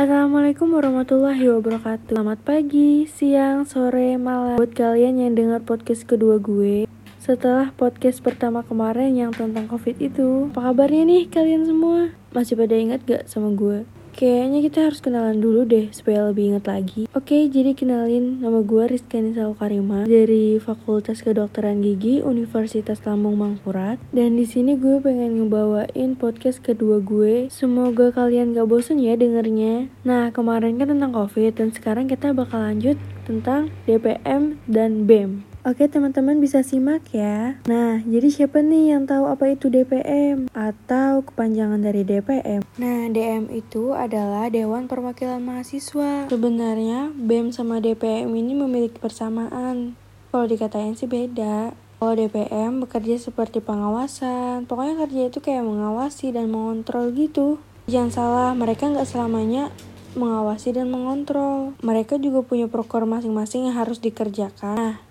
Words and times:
Assalamualaikum 0.00 0.80
warahmatullahi 0.80 1.44
wabarakatuh 1.60 2.16
Selamat 2.16 2.40
pagi, 2.40 3.04
siang, 3.04 3.68
sore, 3.68 4.16
malam 4.16 4.56
Buat 4.56 4.72
kalian 4.72 5.20
yang 5.20 5.36
dengar 5.36 5.60
podcast 5.60 6.08
kedua 6.08 6.40
gue 6.40 6.88
Setelah 7.20 7.68
podcast 7.76 8.24
pertama 8.24 8.64
kemarin 8.64 9.12
yang 9.12 9.28
tentang 9.36 9.68
covid 9.68 10.00
itu 10.00 10.48
Apa 10.56 10.72
kabarnya 10.72 11.04
nih 11.04 11.28
kalian 11.28 11.68
semua? 11.68 12.16
Masih 12.32 12.56
pada 12.56 12.80
ingat 12.80 13.04
gak 13.04 13.28
sama 13.28 13.52
gue? 13.52 13.84
Kayaknya 14.10 14.58
kita 14.66 14.78
harus 14.90 15.00
kenalan 15.02 15.38
dulu 15.38 15.66
deh 15.66 15.90
supaya 15.94 16.26
lebih 16.28 16.54
inget 16.54 16.64
lagi. 16.66 17.02
Oke, 17.10 17.46
jadi 17.46 17.74
kenalin 17.74 18.42
nama 18.42 18.62
gue 18.62 18.84
Rizka 18.90 19.18
Nisal 19.18 19.58
Karima 19.58 20.06
dari 20.06 20.58
Fakultas 20.62 21.22
Kedokteran 21.22 21.82
Gigi 21.82 22.22
Universitas 22.22 23.02
Lambung 23.06 23.38
Mangkurat. 23.38 23.98
Dan 24.14 24.38
di 24.38 24.46
sini 24.46 24.78
gue 24.78 25.02
pengen 25.02 25.42
ngebawain 25.42 26.14
podcast 26.14 26.62
kedua 26.62 27.02
gue. 27.02 27.50
Semoga 27.50 28.14
kalian 28.14 28.54
gak 28.54 28.70
bosen 28.70 29.02
ya 29.02 29.18
dengernya. 29.18 29.90
Nah, 30.06 30.30
kemarin 30.30 30.78
kan 30.78 30.90
tentang 30.90 31.10
COVID 31.10 31.58
dan 31.58 31.68
sekarang 31.74 32.06
kita 32.06 32.30
bakal 32.30 32.62
lanjut 32.62 32.98
tentang 33.26 33.74
DPM 33.86 34.58
dan 34.70 35.06
BEM. 35.06 35.49
Oke 35.60 35.92
teman-teman 35.92 36.40
bisa 36.40 36.64
simak 36.64 37.04
ya. 37.12 37.60
Nah, 37.68 38.00
jadi 38.08 38.32
siapa 38.32 38.64
nih 38.64 38.96
yang 38.96 39.04
tahu 39.04 39.28
apa 39.28 39.52
itu 39.52 39.68
DPM 39.68 40.48
atau 40.56 41.20
kepanjangan 41.20 41.84
dari 41.84 42.00
DPM? 42.00 42.64
Nah, 42.80 43.12
DM 43.12 43.52
itu 43.52 43.92
adalah 43.92 44.48
Dewan 44.48 44.88
Perwakilan 44.88 45.44
Mahasiswa. 45.44 46.32
Sebenarnya 46.32 47.12
BEM 47.12 47.52
sama 47.52 47.76
DPM 47.76 48.32
ini 48.32 48.56
memiliki 48.56 48.96
persamaan. 48.96 50.00
Kalau 50.32 50.48
dikatain 50.48 50.96
sih 50.96 51.04
beda. 51.04 51.76
Kalau 52.00 52.16
DPM 52.16 52.80
bekerja 52.80 53.20
seperti 53.20 53.60
pengawasan, 53.60 54.64
pokoknya 54.64 55.04
kerja 55.04 55.28
itu 55.28 55.44
kayak 55.44 55.68
mengawasi 55.68 56.32
dan 56.32 56.48
mengontrol 56.48 57.12
gitu. 57.12 57.60
Jangan 57.84 58.08
salah, 58.08 58.50
mereka 58.56 58.88
nggak 58.88 59.04
selamanya 59.04 59.68
mengawasi 60.16 60.72
dan 60.72 60.88
mengontrol. 60.88 61.76
Mereka 61.84 62.16
juga 62.16 62.40
punya 62.48 62.64
program 62.72 63.12
masing-masing 63.12 63.68
yang 63.68 63.76
harus 63.76 64.00
dikerjakan. 64.00 64.80
Nah, 64.80 65.09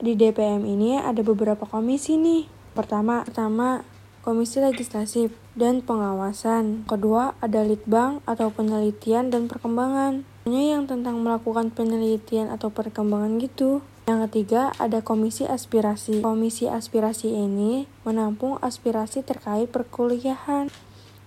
di 0.00 0.16
DPM 0.16 0.64
ini 0.64 0.96
ada 0.96 1.20
beberapa 1.20 1.68
komisi 1.68 2.16
nih. 2.16 2.48
Pertama, 2.72 3.22
pertama 3.28 3.84
Komisi 4.20 4.60
Legislatif 4.60 5.32
dan 5.56 5.80
Pengawasan. 5.80 6.84
Kedua, 6.84 7.32
ada 7.40 7.64
Litbang 7.64 8.20
atau 8.28 8.52
Penelitian 8.52 9.32
dan 9.32 9.48
Perkembangan. 9.48 10.28
Hanya 10.44 10.62
yang 10.76 10.84
tentang 10.84 11.24
melakukan 11.24 11.72
penelitian 11.72 12.52
atau 12.52 12.68
perkembangan 12.68 13.40
gitu. 13.40 13.80
Yang 14.08 14.28
ketiga, 14.28 14.76
ada 14.76 15.00
Komisi 15.00 15.48
Aspirasi. 15.48 16.20
Komisi 16.20 16.68
Aspirasi 16.68 17.32
ini 17.32 17.88
menampung 18.04 18.60
aspirasi 18.60 19.24
terkait 19.24 19.72
perkuliahan. 19.72 20.68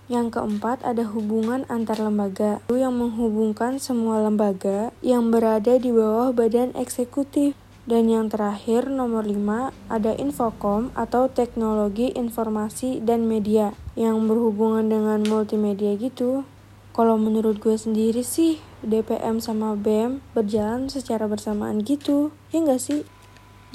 Yang 0.06 0.36
keempat, 0.36 0.84
ada 0.84 1.02
hubungan 1.08 1.64
antar 1.72 1.96
lembaga, 1.96 2.60
yang 2.68 2.94
menghubungkan 2.94 3.80
semua 3.80 4.20
lembaga 4.20 4.92
yang 5.00 5.32
berada 5.32 5.80
di 5.80 5.88
bawah 5.90 6.30
badan 6.36 6.76
eksekutif. 6.76 7.56
Dan 7.84 8.08
yang 8.08 8.32
terakhir 8.32 8.88
nomor 8.88 9.28
5 9.28 9.72
ada 9.92 10.12
Infocom 10.16 10.88
atau 10.96 11.28
Teknologi 11.28 12.16
Informasi 12.16 13.04
dan 13.04 13.28
Media 13.28 13.76
yang 13.92 14.24
berhubungan 14.24 14.88
dengan 14.88 15.20
multimedia 15.20 15.92
gitu. 16.00 16.48
Kalau 16.96 17.20
menurut 17.20 17.60
gue 17.60 17.76
sendiri 17.76 18.24
sih 18.24 18.62
DPM 18.80 19.42
sama 19.42 19.74
BEM 19.74 20.24
berjalan 20.32 20.86
secara 20.88 21.28
bersamaan 21.28 21.82
gitu, 21.82 22.32
ya 22.54 22.62
enggak 22.62 22.80
sih? 22.80 23.02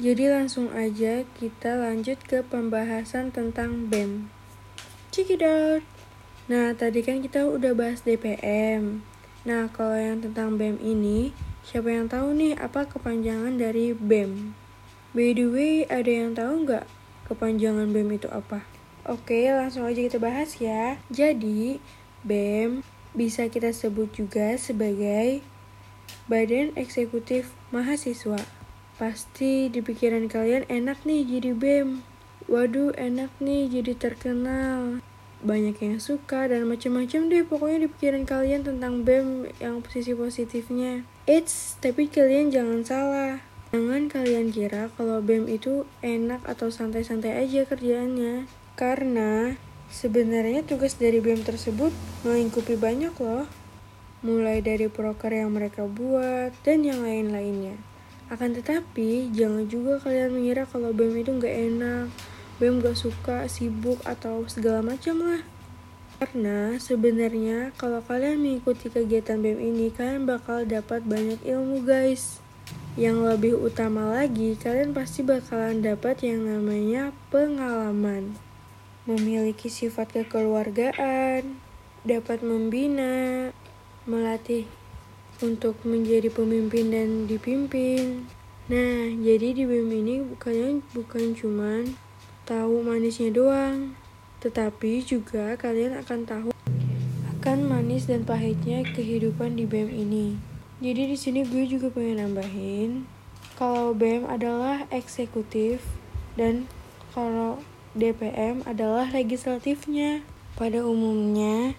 Jadi 0.00 0.32
langsung 0.32 0.72
aja 0.72 1.28
kita 1.36 1.76
lanjut 1.76 2.16
ke 2.24 2.40
pembahasan 2.40 3.28
tentang 3.30 3.92
BEM. 3.92 4.32
Out! 5.44 5.84
Nah, 6.48 6.72
tadi 6.72 7.04
kan 7.04 7.20
kita 7.20 7.44
udah 7.44 7.76
bahas 7.76 8.00
DPM. 8.02 9.04
Nah, 9.44 9.68
kalau 9.68 10.00
yang 10.00 10.24
tentang 10.24 10.56
BEM 10.56 10.80
ini, 10.80 11.36
Siapa 11.60 11.92
yang 11.92 12.08
tahu 12.08 12.32
nih 12.32 12.56
apa 12.56 12.88
kepanjangan 12.88 13.60
dari 13.60 13.92
BEM? 13.92 14.56
By 15.12 15.36
the 15.36 15.46
way, 15.52 15.84
ada 15.84 16.08
yang 16.08 16.32
tahu 16.32 16.64
nggak 16.64 16.88
kepanjangan 17.28 17.92
BEM 17.92 18.16
itu 18.16 18.32
apa? 18.32 18.64
Oke, 19.04 19.52
langsung 19.52 19.84
aja 19.84 20.00
kita 20.00 20.16
bahas 20.16 20.56
ya. 20.56 20.96
Jadi, 21.12 21.76
BEM 22.24 22.80
bisa 23.12 23.44
kita 23.52 23.76
sebut 23.76 24.08
juga 24.16 24.56
sebagai 24.56 25.44
Badan 26.30 26.72
Eksekutif 26.80 27.52
Mahasiswa. 27.74 28.40
Pasti 28.96 29.68
di 29.68 29.84
pikiran 29.84 30.32
kalian 30.32 30.64
enak 30.70 31.04
nih 31.04 31.28
jadi 31.28 31.52
BEM. 31.52 32.00
Waduh, 32.48 32.96
enak 32.96 33.36
nih 33.36 33.68
jadi 33.68 33.92
terkenal 34.00 35.04
banyak 35.40 35.76
yang 35.80 35.98
suka 35.98 36.48
dan 36.48 36.68
macam-macam 36.68 37.20
deh 37.32 37.44
pokoknya 37.44 37.84
di 37.84 37.88
pikiran 37.88 38.24
kalian 38.28 38.62
tentang 38.64 39.02
BEM 39.02 39.48
yang 39.60 39.80
posisi 39.80 40.12
positifnya. 40.12 41.04
It's 41.24 41.80
tapi 41.80 42.08
kalian 42.08 42.52
jangan 42.52 42.80
salah. 42.84 43.34
Jangan 43.70 44.10
kalian 44.10 44.50
kira 44.50 44.90
kalau 44.98 45.22
BEM 45.24 45.46
itu 45.46 45.86
enak 46.04 46.42
atau 46.44 46.68
santai-santai 46.68 47.38
aja 47.40 47.64
kerjaannya. 47.64 48.50
Karena 48.76 49.56
sebenarnya 49.88 50.66
tugas 50.66 50.96
dari 50.96 51.22
BEM 51.22 51.46
tersebut 51.46 51.94
melingkupi 52.26 52.76
banyak 52.76 53.14
loh. 53.16 53.48
Mulai 54.20 54.60
dari 54.60 54.92
proker 54.92 55.32
yang 55.32 55.56
mereka 55.56 55.88
buat 55.88 56.52
dan 56.66 56.84
yang 56.84 57.00
lain-lainnya. 57.00 57.80
Akan 58.30 58.52
tetapi, 58.52 59.32
jangan 59.34 59.66
juga 59.66 59.98
kalian 59.98 60.36
mengira 60.36 60.62
kalau 60.68 60.92
BEM 60.92 61.24
itu 61.24 61.32
nggak 61.34 61.56
enak 61.72 62.29
BEM 62.60 62.84
gak 62.84 63.00
suka, 63.00 63.48
sibuk, 63.48 63.96
atau 64.04 64.44
segala 64.44 64.84
macam 64.84 65.16
lah. 65.24 65.40
Karena 66.20 66.76
sebenarnya 66.76 67.72
kalau 67.80 68.04
kalian 68.04 68.44
mengikuti 68.44 68.92
kegiatan 68.92 69.40
BEM 69.40 69.56
ini, 69.56 69.88
kalian 69.88 70.28
bakal 70.28 70.68
dapat 70.68 71.00
banyak 71.08 71.40
ilmu 71.40 71.80
guys. 71.88 72.44
Yang 73.00 73.32
lebih 73.32 73.54
utama 73.56 74.12
lagi, 74.12 74.60
kalian 74.60 74.92
pasti 74.92 75.24
bakalan 75.24 75.80
dapat 75.80 76.20
yang 76.20 76.44
namanya 76.44 77.16
pengalaman. 77.32 78.36
Memiliki 79.08 79.72
sifat 79.72 80.12
kekeluargaan, 80.12 81.56
dapat 82.04 82.44
membina, 82.44 83.48
melatih 84.04 84.68
untuk 85.40 85.80
menjadi 85.88 86.28
pemimpin 86.28 86.92
dan 86.92 87.24
dipimpin. 87.24 88.28
Nah, 88.68 89.08
jadi 89.16 89.56
di 89.56 89.64
BEM 89.64 89.88
ini 89.88 90.14
kalian 90.36 90.84
bukan 90.92 91.32
cuman 91.32 92.09
tahu 92.50 92.82
manisnya 92.82 93.30
doang, 93.30 93.94
tetapi 94.42 95.06
juga 95.06 95.54
kalian 95.54 96.02
akan 96.02 96.20
tahu 96.26 96.50
akan 97.38 97.58
manis 97.70 98.10
dan 98.10 98.26
pahitnya 98.26 98.82
kehidupan 98.82 99.54
di 99.54 99.70
BEM 99.70 99.86
ini. 99.86 100.34
Jadi 100.82 101.14
di 101.14 101.16
sini 101.16 101.46
gue 101.46 101.70
juga 101.70 101.94
pengen 101.94 102.26
nambahin 102.26 103.06
kalau 103.54 103.94
BEM 103.94 104.26
adalah 104.26 104.90
eksekutif 104.90 105.78
dan 106.34 106.66
kalau 107.14 107.62
DPM 107.94 108.66
adalah 108.66 109.06
legislatifnya. 109.14 110.26
Pada 110.58 110.82
umumnya, 110.82 111.78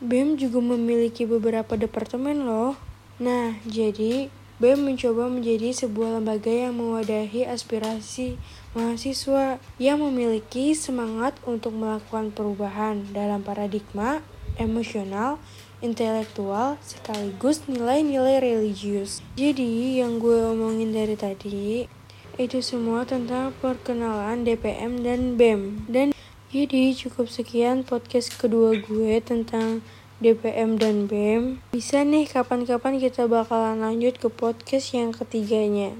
BEM 0.00 0.40
juga 0.40 0.64
memiliki 0.64 1.28
beberapa 1.28 1.76
departemen 1.76 2.48
loh. 2.48 2.80
Nah, 3.20 3.60
jadi 3.68 4.32
BEM 4.58 4.90
mencoba 4.90 5.30
menjadi 5.30 5.70
sebuah 5.70 6.18
lembaga 6.18 6.50
yang 6.50 6.74
mewadahi 6.74 7.46
aspirasi 7.46 8.34
mahasiswa 8.74 9.62
yang 9.78 10.02
memiliki 10.02 10.74
semangat 10.74 11.38
untuk 11.46 11.78
melakukan 11.78 12.34
perubahan 12.34 13.06
dalam 13.14 13.46
paradigma 13.46 14.18
emosional, 14.58 15.38
intelektual, 15.78 16.74
sekaligus 16.82 17.62
nilai-nilai 17.70 18.42
religius. 18.42 19.22
Jadi, 19.38 20.02
yang 20.02 20.18
gue 20.18 20.42
omongin 20.50 20.90
dari 20.90 21.14
tadi 21.14 21.86
itu 22.34 22.58
semua 22.58 23.06
tentang 23.06 23.54
perkenalan 23.62 24.42
DPM 24.42 25.06
dan 25.06 25.38
BEM. 25.38 25.86
Dan 25.86 26.10
jadi 26.50 26.96
cukup 26.98 27.30
sekian 27.30 27.86
podcast 27.86 28.34
kedua 28.34 28.74
gue 28.74 29.22
tentang 29.22 29.86
DPM 30.18 30.82
dan 30.82 31.06
BEM. 31.06 31.62
Bisa 31.70 32.02
nih 32.02 32.26
kapan-kapan 32.26 32.98
kita 32.98 33.30
bakalan 33.30 33.78
lanjut 33.78 34.18
ke 34.18 34.26
podcast 34.26 34.90
yang 34.90 35.14
ketiganya. 35.14 35.94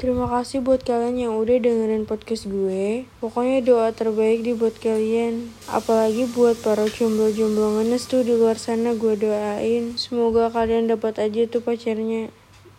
Terima 0.00 0.24
kasih 0.24 0.64
buat 0.64 0.80
kalian 0.88 1.20
yang 1.20 1.34
udah 1.36 1.60
dengerin 1.60 2.08
podcast 2.08 2.48
gue. 2.48 3.04
Pokoknya 3.20 3.60
doa 3.60 3.92
terbaik 3.92 4.40
di 4.40 4.56
buat 4.56 4.72
kalian. 4.80 5.52
Apalagi 5.68 6.24
buat 6.32 6.56
para 6.64 6.88
jomblo-jomblo 6.88 7.76
ngenes 7.76 8.08
tuh 8.08 8.24
di 8.24 8.32
luar 8.32 8.56
sana 8.56 8.96
gue 8.96 9.20
doain. 9.20 10.00
Semoga 10.00 10.48
kalian 10.48 10.88
dapat 10.88 11.20
aja 11.20 11.44
tuh 11.44 11.60
pacarnya. 11.60 12.32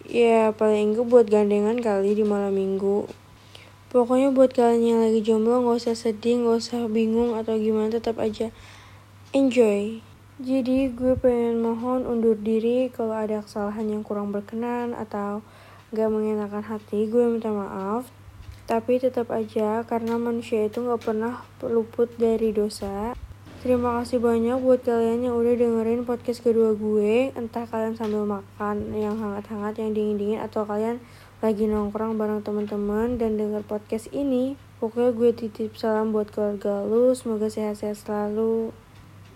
Ya 0.10 0.50
paling 0.58 0.98
enggak 0.98 1.06
buat 1.06 1.30
gandengan 1.30 1.78
kali 1.78 2.18
di 2.18 2.26
malam 2.26 2.58
minggu. 2.58 3.06
Pokoknya 3.94 4.34
buat 4.34 4.58
kalian 4.58 4.82
yang 4.82 5.00
lagi 5.06 5.22
jomblo 5.22 5.62
gak 5.70 5.86
usah 5.86 5.94
sedih, 5.94 6.50
gak 6.50 6.66
usah 6.66 6.90
bingung 6.90 7.38
atau 7.38 7.62
gimana 7.62 7.94
tetap 7.94 8.18
aja 8.18 8.50
enjoy. 9.38 10.09
Jadi 10.40 10.88
gue 10.96 11.20
pengen 11.20 11.60
mohon 11.60 12.08
undur 12.08 12.32
diri 12.32 12.88
kalau 12.88 13.12
ada 13.12 13.44
kesalahan 13.44 13.92
yang 13.92 14.08
kurang 14.08 14.32
berkenan 14.32 14.96
atau 14.96 15.44
gak 15.92 16.08
mengenakan 16.08 16.64
hati, 16.64 17.12
gue 17.12 17.28
minta 17.28 17.52
maaf. 17.52 18.08
Tapi 18.64 19.04
tetap 19.04 19.36
aja 19.36 19.84
karena 19.84 20.16
manusia 20.16 20.64
itu 20.64 20.80
gak 20.80 21.04
pernah 21.04 21.44
luput 21.60 22.08
dari 22.16 22.56
dosa. 22.56 23.12
Terima 23.60 24.00
kasih 24.00 24.24
banyak 24.24 24.64
buat 24.64 24.80
kalian 24.88 25.28
yang 25.28 25.36
udah 25.36 25.60
dengerin 25.60 26.08
podcast 26.08 26.40
kedua 26.40 26.72
gue. 26.72 27.36
Entah 27.36 27.68
kalian 27.68 28.00
sambil 28.00 28.24
makan 28.24 28.96
yang 28.96 29.20
hangat-hangat, 29.20 29.76
yang 29.84 29.92
dingin-dingin, 29.92 30.40
atau 30.40 30.64
kalian 30.64 31.04
lagi 31.44 31.68
nongkrong 31.68 32.16
bareng 32.16 32.48
teman-teman 32.48 33.20
dan 33.20 33.36
denger 33.36 33.68
podcast 33.68 34.08
ini. 34.16 34.56
Pokoknya 34.80 35.12
gue 35.12 35.36
titip 35.36 35.76
salam 35.76 36.16
buat 36.16 36.32
keluarga 36.32 36.88
lu. 36.88 37.12
Semoga 37.12 37.52
sehat-sehat 37.52 38.00
selalu 38.00 38.72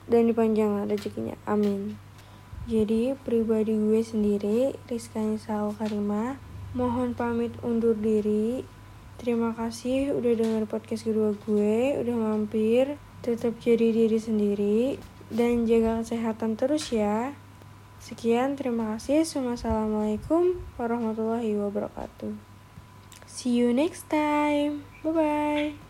dan 0.07 0.27
dipanjang 0.27 0.87
rezekinya. 0.87 1.35
Amin. 1.47 1.95
Jadi 2.63 3.11
pribadi 3.27 3.75
gue 3.75 3.99
sendiri, 3.99 4.71
Rizka 4.87 5.19
Nisau 5.19 5.75
Karima, 5.75 6.39
mohon 6.71 7.11
pamit 7.11 7.51
undur 7.59 7.91
diri. 7.91 8.63
Terima 9.19 9.51
kasih 9.51 10.15
udah 10.15 10.33
denger 10.35 10.63
podcast 10.67 11.03
kedua 11.03 11.35
gue, 11.43 11.99
udah 11.99 12.15
mampir 12.15 12.95
tetap 13.23 13.55
jadi 13.59 13.91
diri 13.91 14.19
sendiri 14.19 14.79
dan 15.31 15.63
jaga 15.67 16.03
kesehatan 16.03 16.59
terus 16.59 16.91
ya. 16.91 17.35
Sekian, 18.03 18.59
terima 18.59 18.95
kasih. 18.95 19.23
Wassalamualaikum 19.23 20.59
warahmatullahi 20.75 21.55
wabarakatuh. 21.55 22.35
See 23.27 23.55
you 23.55 23.71
next 23.71 24.11
time. 24.11 24.83
Bye 25.03 25.11
bye. 25.15 25.73